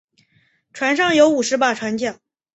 [0.73, 2.17] 船上有五十把船浆。